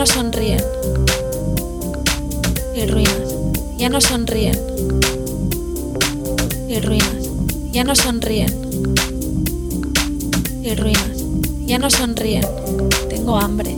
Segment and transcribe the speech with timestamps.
[0.00, 0.64] no sonríen.
[2.74, 3.34] Y ruinas,
[3.76, 4.58] ya no sonríen.
[6.66, 7.28] Y ruinas,
[7.70, 8.94] ya no sonríen.
[10.62, 11.24] Y ruinas,
[11.66, 12.46] ya no sonríen.
[13.10, 13.76] Tengo hambre.